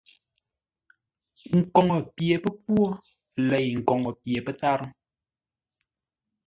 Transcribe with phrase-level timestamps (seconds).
[1.57, 2.83] Nkoŋə pye pə́pwô
[3.49, 4.89] lei koŋə pye pə́tárə́.